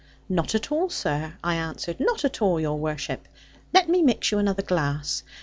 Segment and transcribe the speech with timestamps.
[0.27, 3.27] 'Not at all, sir,' I answered; 'not at all, your worship.
[3.71, 5.21] Let me mix you another glass.